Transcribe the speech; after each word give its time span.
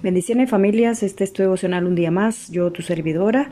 Bendiciones 0.00 0.50
familias, 0.50 1.02
este 1.02 1.22
es 1.22 1.32
tu 1.32 1.42
devocional 1.42 1.86
un 1.86 1.94
día 1.94 2.10
más. 2.10 2.48
Yo, 2.50 2.72
tu 2.72 2.82
servidora, 2.82 3.50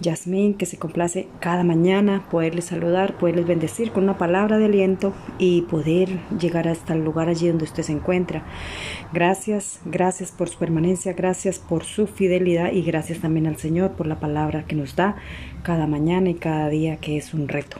Yasmín, 0.00 0.54
que 0.54 0.66
se 0.66 0.76
complace 0.76 1.28
cada 1.38 1.62
mañana 1.62 2.26
poderles 2.30 2.64
saludar, 2.64 3.16
poderles 3.16 3.46
bendecir 3.46 3.92
con 3.92 4.04
una 4.04 4.18
palabra 4.18 4.58
de 4.58 4.64
aliento 4.64 5.12
y 5.38 5.62
poder 5.62 6.08
llegar 6.40 6.66
hasta 6.66 6.94
el 6.94 7.04
lugar 7.04 7.28
allí 7.28 7.46
donde 7.46 7.64
usted 7.64 7.84
se 7.84 7.92
encuentra. 7.92 8.42
Gracias, 9.12 9.80
gracias 9.84 10.32
por 10.32 10.48
su 10.48 10.58
permanencia, 10.58 11.12
gracias 11.12 11.60
por 11.60 11.84
su 11.84 12.08
fidelidad 12.08 12.72
y 12.72 12.82
gracias 12.82 13.20
también 13.20 13.46
al 13.46 13.58
Señor 13.58 13.92
por 13.92 14.08
la 14.08 14.18
palabra 14.18 14.64
que 14.64 14.74
nos 14.74 14.96
da 14.96 15.14
cada 15.62 15.86
mañana 15.86 16.30
y 16.30 16.34
cada 16.34 16.68
día, 16.70 16.96
que 16.96 17.16
es 17.16 17.34
un 17.34 17.46
reto. 17.46 17.76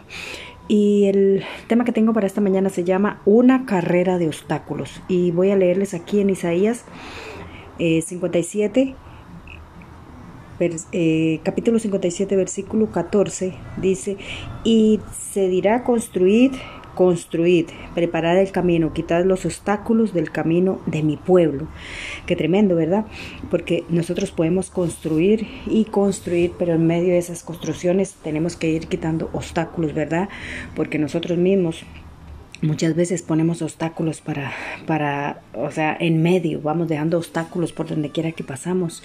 Y 0.66 1.06
el 1.06 1.44
tema 1.66 1.84
que 1.84 1.92
tengo 1.92 2.12
para 2.14 2.26
esta 2.26 2.40
mañana 2.40 2.70
se 2.70 2.84
llama 2.84 3.20
Una 3.26 3.66
carrera 3.66 4.18
de 4.18 4.28
obstáculos. 4.28 5.02
Y 5.08 5.30
voy 5.30 5.50
a 5.50 5.56
leerles 5.56 5.92
aquí 5.92 6.20
en 6.20 6.30
Isaías 6.30 6.84
57, 7.78 8.94
eh, 10.60 10.76
eh, 10.92 11.40
capítulo 11.42 11.78
57, 11.78 12.36
versículo 12.36 12.90
14, 12.90 13.54
dice, 13.76 14.16
y 14.62 15.00
se 15.12 15.48
dirá 15.48 15.82
construid, 15.82 16.52
construid, 16.94 17.66
preparad 17.94 18.38
el 18.40 18.52
camino, 18.52 18.92
quitad 18.92 19.24
los 19.24 19.44
obstáculos 19.44 20.14
del 20.14 20.30
camino 20.30 20.80
de 20.86 21.02
mi 21.02 21.16
pueblo. 21.16 21.66
Qué 22.26 22.36
tremendo, 22.36 22.76
¿verdad? 22.76 23.06
Porque 23.50 23.84
nosotros 23.88 24.30
podemos 24.30 24.70
construir 24.70 25.46
y 25.66 25.86
construir, 25.86 26.52
pero 26.58 26.74
en 26.74 26.86
medio 26.86 27.12
de 27.12 27.18
esas 27.18 27.42
construcciones 27.42 28.14
tenemos 28.22 28.56
que 28.56 28.70
ir 28.70 28.86
quitando 28.86 29.30
obstáculos, 29.32 29.92
¿verdad? 29.92 30.28
Porque 30.76 30.98
nosotros 30.98 31.36
mismos 31.36 31.84
muchas 32.64 32.96
veces 32.96 33.22
ponemos 33.22 33.62
obstáculos 33.62 34.20
para, 34.20 34.52
para, 34.86 35.42
o 35.54 35.70
sea, 35.70 35.96
en 35.98 36.22
medio, 36.22 36.60
vamos 36.60 36.88
dejando 36.88 37.18
obstáculos 37.18 37.72
por 37.72 37.86
donde 37.86 38.10
quiera 38.10 38.32
que 38.32 38.42
pasamos. 38.42 39.02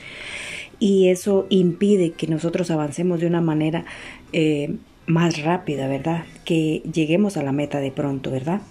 Y 0.80 1.10
eso 1.10 1.46
impide 1.50 2.12
que 2.12 2.28
nosotros 2.28 2.72
avancemos 2.72 3.20
de 3.20 3.28
una 3.28 3.42
manera 3.42 3.86
eh, 4.32 4.78
más 5.08 5.42
rápida, 5.44 5.88
¿verdad? 5.88 6.24
Que 6.46 6.82
lleguemos 6.92 7.36
a 7.36 7.44
la 7.44 7.52
meta 7.52 7.80
de 7.80 7.92
pronto, 7.92 8.32
¿verdad? 8.32 8.62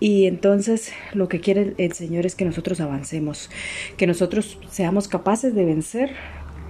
Y 0.00 0.26
entonces 0.26 0.92
lo 1.12 1.28
que 1.28 1.40
quiere 1.40 1.74
el 1.76 1.92
Señor 1.92 2.26
es 2.26 2.34
que 2.34 2.46
nosotros 2.46 2.80
avancemos, 2.80 3.50
que 3.96 4.06
nosotros 4.06 4.58
seamos 4.70 5.08
capaces 5.08 5.54
de 5.54 5.64
vencer 5.64 6.10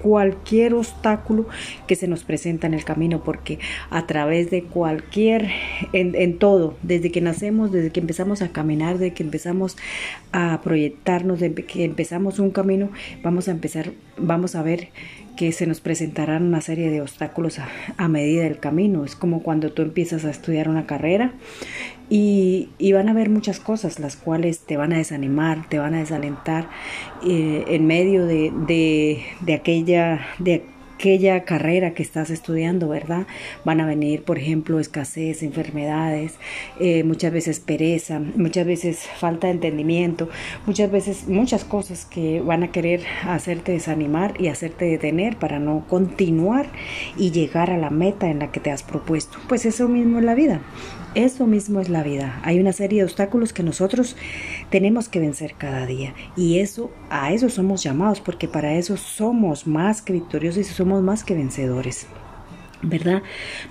cualquier 0.03 0.75
obstáculo 0.75 1.47
que 1.87 1.97
se 1.97 2.09
nos 2.09 2.25
presenta 2.25 2.67
en 2.67 2.75
el 2.75 2.85
camino, 2.85 3.23
porque 3.25 3.59
a 3.91 4.07
través 4.07 4.51
de 4.51 4.65
cualquier, 4.65 5.51
en, 5.93 6.39
todo, 6.39 6.77
desde 6.83 7.11
que 7.11 7.21
nacemos, 7.21 7.73
desde 7.73 7.91
que 7.91 8.01
empezamos 8.01 8.43
a 8.43 8.49
caminar, 8.49 8.99
desde 8.99 9.15
que 9.15 9.23
empezamos 9.23 9.77
a 10.33 10.61
proyectarnos, 10.63 11.41
desde 11.41 11.65
que 11.65 11.85
empezamos 11.85 12.39
un 12.39 12.51
camino, 12.51 12.91
vamos 13.23 13.49
a 13.49 13.51
empezar, 13.51 13.93
vamos 14.21 14.55
a 14.55 14.63
ver 14.63 14.89
que 15.37 15.53
se 15.53 15.67
nos 15.67 15.81
presentarán 15.81 16.45
una 16.45 16.61
serie 16.61 16.91
de 16.91 17.01
obstáculos 17.01 17.59
a, 17.97 18.09
medida 18.09 18.45
del 18.45 18.59
camino. 18.59 19.05
Es 19.05 19.17
como 19.17 19.43
cuando 19.43 19.73
tú 19.73 19.83
empiezas 19.83 20.25
a 20.25 20.31
estudiar 20.31 20.69
una 20.69 20.87
carrera 20.87 21.33
y, 22.11 22.69
van 22.93 23.09
a 23.09 23.13
haber 23.13 23.31
muchas 23.31 23.59
cosas 23.61 24.01
las 24.01 24.17
cuales 24.17 24.61
te 24.61 24.77
van 24.77 24.93
a 24.93 24.99
desanimar, 24.99 25.69
te 25.69 25.79
van 25.79 25.95
a 25.95 26.01
desalentar 26.01 26.69
eh, 27.27 27.65
en 27.69 27.87
medio 27.87 28.27
de, 28.27 28.53
de, 28.67 29.23
de 29.41 29.55
aquella... 29.55 30.21
De, 30.39 30.65
aquella 31.01 31.45
carrera 31.45 31.95
que 31.95 32.03
estás 32.03 32.29
estudiando, 32.29 32.87
¿verdad? 32.87 33.27
Van 33.65 33.81
a 33.81 33.87
venir, 33.87 34.23
por 34.23 34.37
ejemplo, 34.37 34.79
escasez, 34.79 35.43
enfermedades, 35.43 36.35
eh, 36.79 37.05
muchas 37.05 37.33
veces 37.33 37.59
pereza, 37.59 38.21
muchas 38.37 38.67
veces 38.67 39.09
falta 39.17 39.47
de 39.47 39.55
entendimiento, 39.55 40.29
muchas 40.67 40.91
veces 40.91 41.27
muchas 41.27 41.65
cosas 41.65 42.05
que 42.05 42.43
van 42.43 42.65
a 42.65 42.71
querer 42.71 43.01
hacerte 43.27 43.73
desanimar 43.73 44.39
y 44.39 44.49
hacerte 44.49 44.85
detener 44.85 45.39
para 45.39 45.59
no 45.59 45.87
continuar 45.89 46.67
y 47.17 47.31
llegar 47.31 47.71
a 47.71 47.79
la 47.79 47.89
meta 47.89 48.29
en 48.29 48.41
la 48.41 48.53
que 48.53 48.61
te 48.61 48.71
has 48.71 48.83
propuesto. 48.83 49.39
Pues 49.49 49.65
eso 49.65 49.89
mismo 49.89 50.19
es 50.19 50.25
la 50.25 50.35
vida. 50.35 50.61
Eso 51.17 51.49
mismo 51.49 51.81
es 51.81 51.89
la 51.89 52.05
vida. 52.05 52.41
Hay 52.45 52.61
una 52.61 52.73
serie 52.73 53.01
de 53.01 53.05
obstáculos 53.05 53.53
que 53.53 53.65
nosotros 53.65 54.15
tenemos 54.71 55.09
que 55.09 55.19
vencer 55.19 55.55
cada 55.59 55.85
día. 55.85 56.15
Y 56.37 56.61
eso, 56.61 56.93
a 57.11 57.33
eso 57.33 57.49
somos 57.49 57.83
llamados, 57.83 58.21
porque 58.21 58.47
para 58.47 58.75
eso 58.75 58.97
somos 58.97 59.67
más 59.67 60.03
que 60.03 60.13
victoriosos 60.13 60.61
y 60.61 60.73
somos 60.73 61.03
más 61.03 61.25
que 61.25 61.35
vencedores. 61.35 62.07
¿Verdad? 62.83 63.23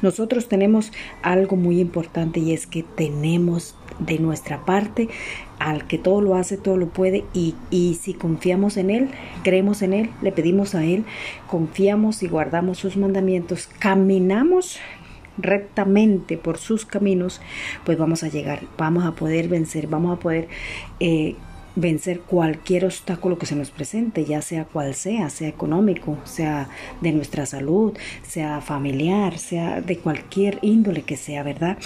Nosotros 0.01 0.49
tenemos 0.49 0.91
algo 1.23 1.55
muy 1.55 1.79
importante 1.79 2.41
y 2.41 2.51
es 2.51 2.67
que 2.67 2.83
tenemos 2.83 3.73
de 3.99 4.19
nuestra 4.19 4.65
parte 4.65 5.09
al 5.59 5.87
que 5.87 5.97
todo 5.97 6.21
lo 6.21 6.35
hace, 6.35 6.57
todo 6.57 6.77
lo 6.77 6.89
puede 6.89 7.25
y, 7.33 7.55
y 7.71 7.97
si 8.01 8.13
confiamos 8.13 8.77
en 8.77 8.91
Él, 8.91 9.09
creemos 9.43 9.81
en 9.81 9.93
Él, 9.93 10.09
le 10.21 10.31
pedimos 10.31 10.75
a 10.75 10.85
Él, 10.85 11.05
confiamos 11.47 12.21
y 12.21 12.27
guardamos 12.27 12.77
sus 12.77 12.97
mandamientos, 12.97 13.67
caminamos 13.79 14.79
rectamente 15.41 16.37
por 16.37 16.57
sus 16.57 16.85
caminos, 16.85 17.41
pues 17.85 17.97
vamos 17.97 18.23
a 18.23 18.29
llegar, 18.29 18.61
vamos 18.77 19.05
a 19.05 19.11
poder 19.11 19.47
vencer, 19.47 19.87
vamos 19.87 20.17
a 20.17 20.19
poder 20.19 20.47
eh, 20.99 21.35
vencer 21.75 22.21
cualquier 22.21 22.85
obstáculo 22.85 23.37
que 23.37 23.45
se 23.45 23.55
nos 23.55 23.71
presente, 23.71 24.25
ya 24.25 24.41
sea 24.41 24.65
cual 24.65 24.95
sea, 24.95 25.29
sea 25.29 25.47
económico, 25.47 26.17
sea 26.25 26.69
de 27.01 27.11
nuestra 27.11 27.45
salud, 27.45 27.97
sea 28.23 28.61
familiar, 28.61 29.37
sea 29.37 29.81
de 29.81 29.97
cualquier 29.97 30.59
índole 30.61 31.03
que 31.03 31.17
sea, 31.17 31.43
¿verdad? 31.43 31.77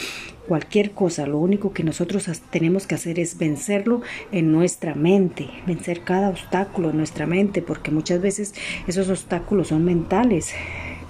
Cualquier 0.47 0.91
cosa, 0.91 1.25
lo 1.25 1.37
único 1.37 1.73
que 1.73 1.83
nosotros 1.83 2.29
tenemos 2.49 2.87
que 2.87 2.95
hacer 2.95 3.19
es 3.19 3.37
vencerlo 3.37 4.01
en 4.31 4.51
nuestra 4.51 4.95
mente, 4.95 5.49
vencer 5.65 6.01
cada 6.01 6.29
obstáculo 6.29 6.89
en 6.89 6.97
nuestra 6.97 7.27
mente, 7.27 7.61
porque 7.61 7.91
muchas 7.91 8.21
veces 8.21 8.53
esos 8.87 9.09
obstáculos 9.09 9.69
son 9.69 9.85
mentales 9.85 10.53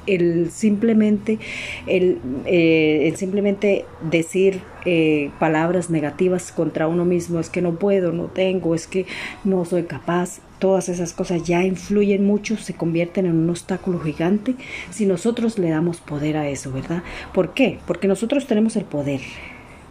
el 0.08 0.52
simplemente, 0.52 1.40
el, 1.88 2.20
eh, 2.46 3.14
simplemente 3.16 3.86
decir 4.10 4.62
eh, 4.86 5.32
palabras 5.40 5.90
negativas 5.90 6.52
contra 6.52 6.88
uno 6.88 7.06
mismo, 7.06 7.40
es 7.40 7.50
que 7.50 7.62
no 7.62 7.76
puedo, 7.76 8.12
no 8.12 8.26
tengo, 8.26 8.76
es 8.76 8.88
que 8.88 9.06
no 9.44 9.64
soy 9.66 9.84
capaz, 9.84 10.42
todas 10.60 10.88
esas 10.90 11.14
cosas 11.14 11.44
ya 11.44 11.64
influyen 11.64 12.26
mucho, 12.26 12.58
se 12.58 12.74
convierten 12.74 13.26
en 13.26 13.36
un 13.38 13.50
obstáculo 13.50 14.00
gigante 14.00 14.56
si 14.92 15.06
nosotros 15.06 15.60
le 15.60 15.70
damos 15.70 16.00
poder 16.00 16.38
a 16.38 16.48
eso, 16.48 16.72
¿verdad? 16.72 17.04
¿Por 17.34 17.54
qué? 17.54 17.80
Porque 17.86 18.08
nosotros 18.08 18.48
tenemos 18.48 18.76
el 18.76 18.86
poder. 18.86 19.20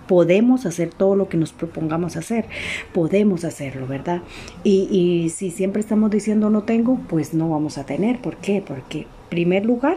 Podemos 0.08 0.66
hacer 0.66 0.88
todo 0.88 1.14
lo 1.14 1.28
que 1.28 1.36
nos 1.36 1.52
propongamos 1.52 2.16
hacer, 2.16 2.46
podemos 2.92 3.44
hacerlo, 3.44 3.86
¿verdad? 3.86 4.22
Y, 4.64 4.88
y 4.90 5.28
si 5.30 5.50
siempre 5.50 5.80
estamos 5.80 6.10
diciendo 6.10 6.50
no 6.50 6.62
tengo, 6.62 6.98
pues 7.08 7.34
no 7.34 7.50
vamos 7.50 7.78
a 7.78 7.86
tener. 7.86 8.20
¿Por 8.20 8.36
qué? 8.36 8.62
Porque 8.66 9.06
primer 9.32 9.64
lugar, 9.64 9.96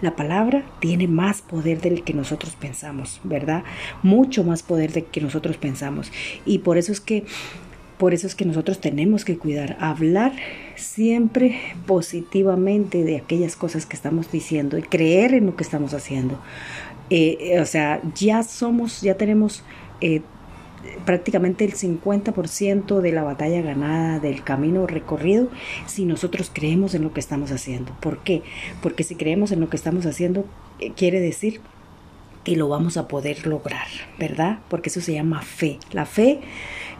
la 0.00 0.14
palabra 0.14 0.64
tiene 0.78 1.08
más 1.08 1.42
poder 1.42 1.80
del 1.80 2.04
que 2.04 2.14
nosotros 2.14 2.54
pensamos, 2.54 3.20
¿verdad? 3.24 3.64
Mucho 4.04 4.44
más 4.44 4.62
poder 4.62 4.92
del 4.92 5.06
que 5.06 5.20
nosotros 5.20 5.56
pensamos. 5.56 6.12
Y 6.44 6.58
por 6.60 6.78
eso 6.78 6.92
es 6.92 7.00
que 7.00 7.24
por 7.98 8.14
eso 8.14 8.28
es 8.28 8.36
que 8.36 8.44
nosotros 8.44 8.80
tenemos 8.80 9.24
que 9.24 9.38
cuidar, 9.38 9.76
hablar 9.80 10.32
siempre 10.76 11.58
positivamente 11.86 13.02
de 13.02 13.16
aquellas 13.16 13.56
cosas 13.56 13.86
que 13.86 13.96
estamos 13.96 14.30
diciendo 14.30 14.78
y 14.78 14.82
creer 14.82 15.34
en 15.34 15.46
lo 15.46 15.56
que 15.56 15.64
estamos 15.64 15.92
haciendo. 15.92 16.38
Eh, 17.10 17.58
o 17.60 17.66
sea, 17.66 18.00
ya 18.14 18.44
somos, 18.44 19.00
ya 19.00 19.16
tenemos 19.16 19.64
eh, 20.00 20.20
prácticamente 21.04 21.64
el 21.64 21.74
50% 21.74 23.00
de 23.00 23.12
la 23.12 23.22
batalla 23.22 23.62
ganada, 23.62 24.18
del 24.18 24.42
camino 24.42 24.86
recorrido, 24.86 25.48
si 25.86 26.04
nosotros 26.04 26.50
creemos 26.52 26.94
en 26.94 27.02
lo 27.02 27.12
que 27.12 27.20
estamos 27.20 27.50
haciendo. 27.52 27.92
¿Por 28.00 28.18
qué? 28.18 28.42
Porque 28.82 29.04
si 29.04 29.14
creemos 29.14 29.52
en 29.52 29.60
lo 29.60 29.68
que 29.68 29.76
estamos 29.76 30.06
haciendo, 30.06 30.44
eh, 30.80 30.92
quiere 30.96 31.20
decir 31.20 31.60
que 32.44 32.56
lo 32.56 32.68
vamos 32.68 32.96
a 32.96 33.08
poder 33.08 33.46
lograr, 33.46 33.88
¿verdad? 34.18 34.60
Porque 34.68 34.88
eso 34.88 35.00
se 35.00 35.14
llama 35.14 35.42
fe. 35.42 35.78
La 35.90 36.06
fe 36.06 36.40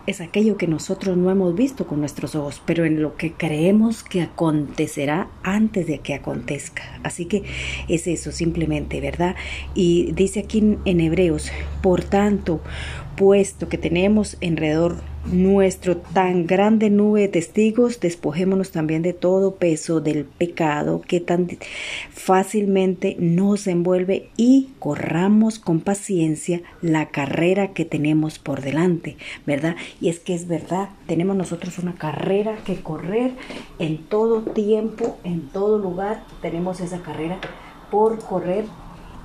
es 0.07 0.21
aquello 0.21 0.57
que 0.57 0.67
nosotros 0.67 1.17
no 1.17 1.31
hemos 1.31 1.55
visto 1.55 1.87
con 1.87 2.01
nuestros 2.01 2.35
ojos, 2.35 2.63
pero 2.65 2.85
en 2.85 3.03
lo 3.03 3.17
que 3.17 3.33
creemos 3.33 4.05
que 4.05 4.23
acontecerá 4.23 5.29
antes 5.43 5.87
de 5.87 5.99
que 5.99 6.15
acontezca. 6.15 7.01
Así 7.03 7.27
que 7.27 7.45
es 7.89 8.07
eso 8.07 8.31
simplemente, 8.33 9.01
¿verdad? 9.01 9.35
Y 9.75 10.13
dice 10.13 10.41
aquí 10.41 10.79
en, 10.85 11.01
Hebreos, 11.01 11.51
por 11.83 12.05
tanto, 12.05 12.61
puesto 13.17 13.69
que 13.69 13.79
tenemos 13.79 14.37
alrededor 14.43 15.03
nuestro 15.33 15.97
tan 15.97 16.47
grande 16.47 16.91
nube 16.91 17.23
de 17.23 17.29
testigos, 17.29 18.01
despojémonos 18.01 18.71
también 18.71 19.03
de 19.03 19.13
todo 19.13 19.57
peso 19.57 20.01
del 20.01 20.25
pecado 20.25 21.03
que 21.07 21.21
tan 21.21 21.49
fácilmente 22.11 23.17
nos 23.19 23.67
envuelve 23.67 24.31
y 24.37 24.71
corramos 24.79 25.59
con 25.59 25.81
paciencia 25.81 26.63
la 26.81 27.07
carrera 27.07 27.73
que 27.73 27.85
tenemos 27.85 28.39
por 28.39 28.63
delante, 28.63 29.17
¿verdad? 29.47 29.77
Y 30.01 30.09
es 30.09 30.21
que 30.21 30.35
es 30.35 30.47
verdad, 30.47 30.91
tenemos 31.07 31.37
nosotros 31.37 31.79
una 31.79 31.95
carrera 31.95 32.57
que 32.65 32.81
correr 32.81 33.33
en 33.79 33.99
todo 33.99 34.43
tiempo, 34.43 35.19
en 35.25 35.49
todo 35.49 35.79
lugar, 35.79 36.25
tenemos 36.41 36.81
esa 36.81 37.03
carrera 37.03 37.39
por 37.91 38.19
correr 38.19 38.65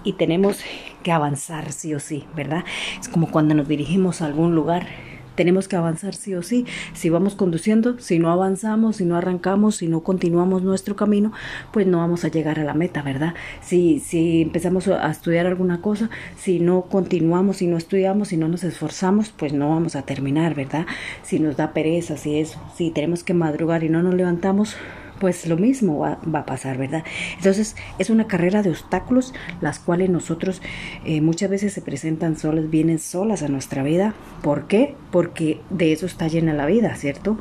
y 0.04 0.14
tenemos 0.14 0.60
que 1.04 1.12
avanzar 1.12 1.72
sí 1.72 1.94
o 1.94 2.00
sí, 2.00 2.26
¿verdad? 2.36 2.64
Es 3.00 3.08
como 3.08 3.30
cuando 3.30 3.54
nos 3.54 3.68
dirigimos 3.68 4.22
a 4.22 4.26
algún 4.26 4.56
lugar 4.56 4.88
tenemos 5.36 5.68
que 5.68 5.76
avanzar 5.76 6.14
sí 6.14 6.34
o 6.36 6.44
sí. 6.44 6.66
Si 6.94 7.10
vamos 7.10 7.36
conduciendo, 7.36 8.00
si 8.00 8.20
no 8.20 8.32
avanzamos, 8.32 8.98
si 8.98 9.06
no 9.06 9.16
arrancamos, 9.16 9.78
si 9.78 9.88
no 9.88 10.02
continuamos 10.02 10.64
nuestro 10.64 10.96
camino, 10.96 11.32
pues 11.72 11.88
no 11.88 12.00
vamos 12.00 12.26
a 12.26 12.30
llegar 12.30 12.60
a 12.60 12.64
la 12.64 12.74
meta, 12.74 13.02
¿verdad? 13.02 13.34
Si, 13.62 14.00
si 14.00 14.42
empezamos 14.42 14.88
a 14.88 15.10
estudiar 15.10 15.46
alguna 15.46 15.82
cosa, 15.82 16.10
si 16.38 16.60
no 16.60 16.84
continuamos, 16.84 17.58
si 17.58 17.68
no 17.68 17.78
estudiamos, 17.78 18.30
si 18.30 18.38
no 18.38 18.48
nos 18.48 18.64
esforzamos, 18.64 19.30
pues 19.30 19.54
no 19.54 19.70
vamos 19.70 19.96
a 19.96 20.04
terminar, 20.04 20.56
¿verdad? 20.56 20.86
Si 21.24 21.40
nos 21.40 21.58
da 21.58 21.74
pereza, 21.74 22.18
si 22.18 22.40
eso, 22.40 22.60
si 22.76 22.92
tenemos 22.92 23.24
que 23.24 23.34
madrugar 23.34 23.84
y 23.84 23.90
no 23.90 24.04
nos 24.04 24.14
levantamos, 24.14 24.76
pues 25.22 25.46
lo 25.46 25.56
mismo 25.56 26.00
va, 26.00 26.20
a 26.34 26.46
pasar, 26.48 26.80
¿verdad? 26.80 27.04
Entonces 27.38 27.76
es 28.00 28.10
una 28.10 28.26
carrera 28.26 28.64
de 28.64 28.72
obstáculos, 28.72 29.36
las 29.62 29.78
cuales 29.78 30.10
nosotros 30.10 30.64
eh, 31.06 31.22
muchas 31.22 31.52
veces 31.52 31.74
se 31.74 31.82
presentan 31.84 32.40
solas, 32.40 32.72
vienen 32.72 32.98
solas 32.98 33.44
a 33.44 33.48
nuestra 33.48 33.84
vida. 33.84 34.16
¿Por 34.42 34.66
qué? 34.66 34.96
Porque 35.12 35.62
de 35.70 35.94
eso 35.94 36.08
está 36.08 36.28
llena 36.28 36.54
la 36.54 36.66
vida, 36.66 36.96
¿cierto? 36.96 37.38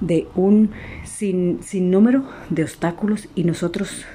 De 0.00 0.28
un 0.36 0.70
sin, 1.02 1.60
sin 1.64 1.90
número 1.90 2.28
de 2.48 2.62
obstáculos 2.62 3.28
y 3.34 3.42
nosotros 3.42 4.06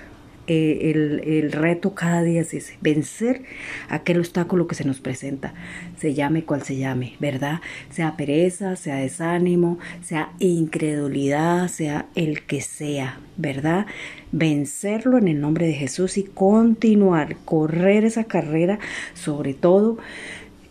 eh, 0.48 1.22
el, 1.26 1.52
reto 1.52 1.96
cada 1.96 2.22
día 2.22 2.42
es 2.42 2.74
vencer 2.82 3.44
aquel 3.90 4.20
obstáculo 4.20 4.68
que 4.68 4.76
se 4.76 4.86
nos 4.86 5.00
presenta, 5.00 5.54
se 5.98 6.14
llame 6.14 6.44
cual 6.44 6.62
se 6.62 6.76
llame, 6.76 7.16
¿verdad? 7.20 7.62
Sea 7.90 8.16
pereza, 8.16 8.76
sea 8.76 8.98
desánimo, 8.98 9.80
sea 10.04 10.32
incredulidad, 10.40 11.68
sea 11.68 12.08
el 12.16 12.44
que 12.44 12.62
sea, 12.62 13.20
¿verdad? 13.38 13.88
Vencerlo 14.32 15.18
en 15.18 15.28
el 15.28 15.42
nombre 15.42 15.66
de 15.66 15.74
Jesús 15.74 16.18
y 16.18 16.24
continuar, 16.24 17.38
correr 17.46 18.06
esa 18.06 18.26
carrera, 18.26 18.80
sobre 19.14 19.54
todo 19.54 19.98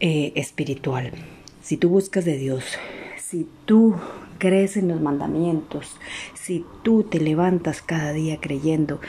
eh, 0.00 0.32
espiritual. 0.36 1.10
Si 1.62 1.76
tú 1.76 1.88
buscas 1.88 2.24
de 2.24 2.36
Dios, 2.36 2.64
si 3.16 3.48
tú 3.64 3.96
crees 4.38 4.76
en 4.76 4.88
los 4.88 5.00
mandamientos, 5.00 5.96
si 6.34 6.64
tú 6.82 7.04
te 7.04 7.20
levantas 7.20 7.80
cada 7.80 8.12
día 8.12 8.38
creyendo 8.40 9.00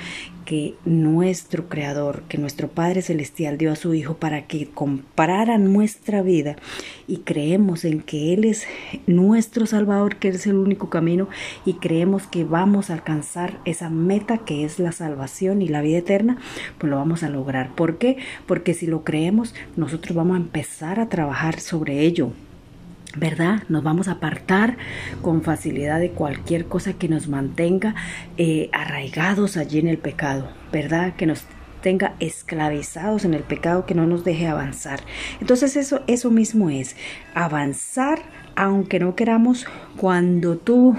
que 0.46 0.76
nuestro 0.86 1.68
Creador, 1.68 2.24
que 2.30 2.38
nuestro 2.38 2.70
Padre 2.70 3.02
Celestial 3.02 3.58
dio 3.58 3.72
a 3.72 3.76
su 3.76 3.94
Hijo 3.94 4.16
para 4.18 4.48
que 4.48 4.68
comprara 4.68 5.58
nuestra 5.58 6.22
vida 6.22 6.56
y 7.08 7.18
creemos 7.18 7.84
en 7.84 8.02
que 8.02 8.34
Él 8.34 8.46
es 8.46 8.66
nuestro 9.08 9.66
Salvador, 9.66 10.18
que 10.18 10.30
es 10.30 10.48
el 10.48 10.56
único 10.56 10.90
camino 10.90 11.28
y 11.66 11.74
creemos 11.74 12.28
que 12.28 12.44
vamos 12.44 12.90
a 12.90 12.94
alcanzar 12.94 13.60
esa 13.66 13.90
meta 13.90 14.38
que 14.40 14.64
es 14.64 14.80
la 14.80 14.92
salvación 14.92 15.62
y 15.62 15.68
la 15.68 15.82
vida 15.82 15.98
eterna, 15.98 16.38
pues 16.78 16.90
lo 16.90 16.98
vamos 16.98 17.24
a 17.24 17.30
lograr. 17.30 17.76
¿Por 17.76 17.98
qué? 17.98 18.18
Porque 18.46 18.74
si 18.74 18.88
lo 18.88 19.04
creemos, 19.04 19.56
nosotros 19.76 20.16
vamos 20.16 20.36
a 20.36 20.42
empezar 20.42 21.00
a 21.00 21.10
trabajar 21.10 21.60
sobre 21.60 22.02
ello. 22.02 22.32
¿Verdad? 23.16 23.64
Nos 23.70 23.84
vamos 23.84 24.08
a 24.08 24.14
apartar 24.14 24.78
con 25.22 25.42
facilidad 25.42 26.00
de 26.00 26.12
cualquier 26.12 26.66
cosa 26.66 26.94
que 26.94 27.08
nos 27.08 27.28
mantenga 27.28 27.96
eh, 28.38 28.70
arraigados 28.74 29.58
allí 29.58 29.80
en 29.80 29.88
el 29.88 29.98
pecado, 29.98 30.50
¿verdad? 30.72 31.16
Que 31.16 31.26
nos 31.26 31.46
tenga 31.82 32.16
esclavizados 32.20 33.26
en 33.26 33.36
el 33.36 33.44
pecado, 33.44 33.86
que 33.86 33.94
no 33.94 34.08
nos 34.08 34.24
deje 34.24 34.48
avanzar. 34.48 35.02
Entonces 35.40 35.76
eso, 35.76 36.02
eso 36.08 36.32
mismo 36.32 36.72
es 36.72 36.96
avanzar, 37.36 38.24
aunque 38.56 39.00
no 39.00 39.16
queramos, 39.16 39.68
cuando 39.96 40.58
tú 40.58 40.96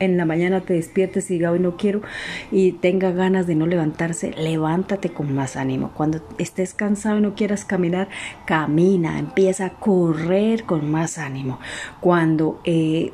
en 0.00 0.16
la 0.16 0.24
mañana 0.24 0.62
te 0.62 0.74
despiertes 0.74 1.30
y 1.30 1.34
diga 1.34 1.52
hoy 1.52 1.60
no 1.60 1.76
quiero 1.76 2.02
y 2.50 2.72
tenga 2.72 3.12
ganas 3.12 3.46
de 3.46 3.54
no 3.54 3.66
levantarse, 3.66 4.32
levántate 4.32 5.10
con 5.10 5.32
más 5.34 5.56
ánimo. 5.56 5.92
Cuando 5.94 6.20
estés 6.38 6.74
cansado 6.74 7.18
y 7.18 7.20
no 7.20 7.34
quieras 7.34 7.64
caminar, 7.64 8.08
camina, 8.46 9.18
empieza 9.18 9.66
a 9.66 9.70
correr 9.70 10.64
con 10.64 10.90
más 10.90 11.18
ánimo. 11.18 11.60
Cuando 12.00 12.60
eh, 12.64 13.12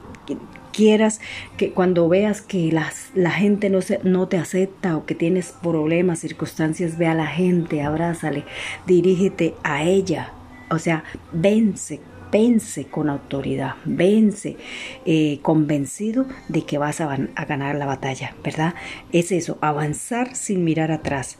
quieras, 0.73 1.21
que 1.57 1.73
cuando 1.73 2.09
veas 2.09 2.41
que 2.41 2.71
las, 2.71 3.11
la 3.15 3.31
gente 3.31 3.71
no, 3.71 3.83
se, 3.83 3.99
no 4.05 4.29
te 4.29 4.37
acepta 4.39 4.97
o 4.97 5.07
que 5.07 5.15
tienes 5.15 5.53
problemas, 5.63 6.21
circunstancias, 6.21 6.99
ve 6.99 7.07
a 7.07 7.15
la 7.15 7.27
gente, 7.27 7.83
abrázale, 7.83 8.45
dirígete 8.87 9.55
a 9.65 9.83
ella. 9.83 10.33
O 10.71 10.79
sea, 10.79 11.05
vence, 11.33 12.01
vence 12.31 12.87
con 12.87 13.09
autoridad, 13.11 13.75
vence 13.85 14.57
eh, 15.05 15.39
convencido 15.43 16.27
de 16.49 16.63
que 16.63 16.79
vas 16.79 17.01
a, 17.01 17.17
ganar 17.49 17.77
la 17.77 17.87
batalla, 17.87 18.35
¿verdad? 18.45 18.75
Es 19.13 19.33
eso, 19.33 19.59
avanzar 19.61 20.35
sin 20.35 20.65
mirar 20.65 20.91
atrás. 20.91 21.37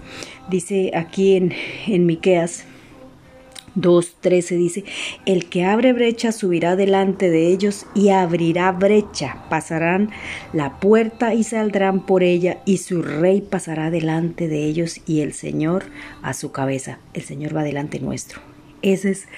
Dice 0.49 0.93
aquí 0.95 1.37
en, 1.37 1.53
en 1.87 2.07
Miqueas 2.07 2.65
2.13 3.77 4.57
dice, 4.57 4.85
el 5.27 5.49
que 5.49 5.65
abre 5.65 5.93
brecha 5.93 6.33
subirá 6.33 6.77
delante 6.77 7.31
de 7.31 7.49
ellos 7.49 7.87
y 7.95 8.09
abrirá 8.09 8.73
brecha, 8.73 9.45
pasarán 9.51 10.11
la 10.53 10.81
puerta 10.81 11.35
y 11.35 11.45
saldrán 11.45 12.05
por 12.05 12.23
ella 12.23 12.59
y 12.65 12.79
su 12.79 13.03
rey 13.03 13.43
pasará 13.43 13.91
delante 13.91 14.49
de 14.49 14.65
ellos 14.65 15.01
y 15.07 15.21
el 15.21 15.35
Señor 15.35 15.85
a 16.23 16.33
su 16.33 16.53
cabeza. 16.53 16.99
El 17.13 17.23
Señor 17.23 17.55
va 17.55 17.63
delante 17.63 18.01
nuestro. 18.01 18.41
Ese 18.83 19.11
es 19.11 19.29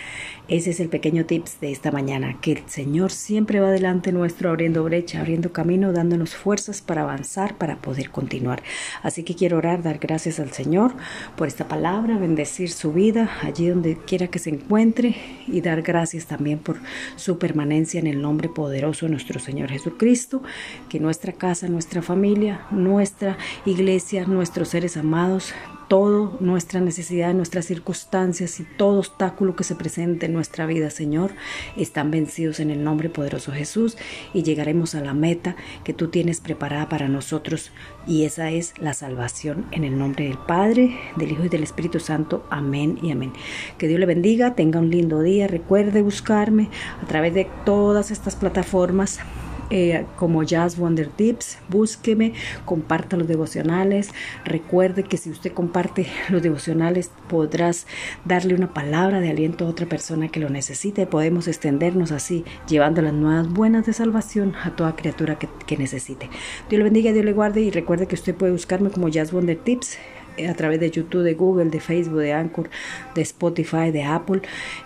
ese 0.48 0.70
es 0.70 0.80
el 0.80 0.88
pequeño 0.88 1.26
tips 1.26 1.60
de 1.60 1.70
esta 1.70 1.90
mañana, 1.90 2.38
que 2.40 2.52
el 2.52 2.62
Señor 2.66 3.10
siempre 3.10 3.60
va 3.60 3.70
delante 3.70 4.12
nuestro 4.12 4.48
abriendo 4.48 4.82
brecha, 4.82 5.20
abriendo 5.20 5.52
camino, 5.52 5.92
dándonos 5.92 6.34
fuerzas 6.34 6.80
para 6.80 7.02
avanzar, 7.02 7.58
para 7.58 7.76
poder 7.76 8.10
continuar. 8.10 8.62
Así 9.02 9.24
que 9.24 9.34
quiero 9.34 9.58
orar, 9.58 9.82
dar 9.82 9.98
gracias 9.98 10.40
al 10.40 10.52
Señor 10.52 10.92
por 11.36 11.48
esta 11.48 11.68
palabra, 11.68 12.16
bendecir 12.16 12.70
su 12.70 12.94
vida 12.94 13.30
allí 13.42 13.68
donde 13.68 13.98
quiera 13.98 14.28
que 14.28 14.38
se 14.38 14.48
encuentre 14.48 15.16
y 15.46 15.60
dar 15.60 15.82
gracias 15.82 16.24
también 16.24 16.58
por 16.58 16.78
su 17.16 17.38
permanencia 17.38 18.00
en 18.00 18.06
el 18.06 18.22
nombre 18.22 18.48
poderoso 18.48 19.04
de 19.04 19.12
nuestro 19.12 19.40
Señor 19.40 19.68
Jesucristo, 19.68 20.42
que 20.88 20.98
nuestra 20.98 21.34
casa, 21.34 21.68
nuestra 21.68 22.00
familia, 22.00 22.62
nuestra 22.70 23.36
iglesia, 23.66 24.24
nuestros 24.26 24.68
seres 24.68 24.96
amados, 24.96 25.52
todo 25.88 26.37
nuestra 26.40 26.81
necesidad, 26.81 27.35
nuestras 27.35 27.67
circunstancias 27.67 28.61
y 28.61 28.64
todo 28.64 28.99
obstáculo 28.99 29.56
que 29.56 29.64
se 29.64 29.75
presente 29.75 30.26
en 30.26 30.35
nuestra 30.35 30.67
vida, 30.67 30.90
Señor, 30.90 31.32
están 31.76 32.11
vencidos 32.11 32.61
en 32.61 32.70
el 32.70 32.85
nombre 32.85 33.08
poderoso 33.08 33.52
Jesús 33.52 33.96
y 34.35 34.43
llegaremos 34.43 34.94
a 34.94 35.00
la 35.00 35.14
meta 35.14 35.56
que 35.85 35.94
tú 35.94 36.08
tienes 36.08 36.40
preparada 36.40 36.88
para 36.88 37.08
nosotros 37.08 37.73
y 38.06 38.25
esa 38.25 38.50
es 38.50 38.75
la 38.79 38.94
salvación 38.94 39.67
en 39.70 39.85
el 39.85 39.99
nombre 39.99 40.25
del 40.25 40.38
Padre, 40.38 40.99
del 41.17 41.32
Hijo 41.32 41.44
y 41.44 41.49
del 41.49 41.62
Espíritu 41.62 42.00
Santo. 42.00 42.46
Amén 42.50 42.99
y 43.02 43.11
amén. 43.11 43.32
Que 43.79 43.88
Dios 43.88 43.99
le 43.99 44.06
bendiga, 44.06 44.55
tenga 44.55 44.79
un 44.79 44.90
lindo 44.90 45.23
día, 45.23 45.46
recuerde 45.46 46.02
buscarme 46.02 46.69
a 47.02 47.06
través 47.06 47.35
de 47.35 47.49
todas 47.64 48.11
estas 48.11 48.37
plataformas 48.37 49.20
eh, 49.70 50.06
como 50.16 50.42
Jazz 50.42 50.78
Wonder 50.78 51.08
Tips. 51.08 51.58
Búsqueme, 51.68 52.32
comparta 52.64 53.16
los 53.16 53.28
devocionales. 53.28 54.10
Recuerde 54.44 55.02
que 55.02 55.16
si 55.16 55.30
usted 55.30 55.52
comparte 55.52 56.06
los 56.28 56.42
devocionales 56.42 57.10
podrás 57.28 57.87
darle 58.25 58.54
una 58.54 58.72
palabra 58.72 59.20
de 59.20 59.30
aliento 59.30 59.66
a 59.66 59.68
otra 59.68 59.87
persona 59.87 60.28
que 60.28 60.40
lo 60.40 60.48
necesite. 60.48 61.06
Podemos 61.06 61.48
extendernos 61.48 62.12
así, 62.12 62.44
llevando 62.66 63.02
las 63.02 63.12
nuevas 63.12 63.48
buenas 63.48 63.87
de 63.87 63.92
salvación 63.92 64.54
a 64.62 64.75
toda 64.75 64.96
criatura 64.96 65.38
que, 65.38 65.76
necesite. 65.78 66.28
Dios 66.68 66.78
le 66.78 66.84
bendiga, 66.84 67.12
Dios 67.12 67.25
le 67.25 67.32
guarde 67.32 67.60
y 67.60 67.70
recuerde 67.70 68.06
que 68.06 68.14
usted 68.14 68.34
puede 68.34 68.52
buscarme 68.52 68.90
como 68.90 69.08
Jazz 69.08 69.32
Wonder 69.32 69.56
Tips 69.56 69.96
eh, 70.37 70.48
a 70.48 70.54
través 70.54 70.80
de 70.80 70.90
YouTube, 70.90 71.22
de 71.22 71.34
Google, 71.34 71.70
de 71.70 71.78
Facebook, 71.78 72.20
de 72.20 72.32
Anchor, 72.32 72.70
de 73.14 73.22
Spotify, 73.22 73.90
de 73.92 74.02
Apple. 74.04 74.42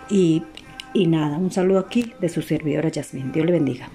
Y, 0.09 0.43
y 0.93 1.07
nada, 1.07 1.37
un 1.37 1.51
saludo 1.51 1.79
aquí 1.79 2.13
de 2.19 2.29
su 2.29 2.41
servidora 2.41 2.91
Jasmine. 2.93 3.31
Dios 3.31 3.45
le 3.45 3.51
bendiga. 3.53 3.89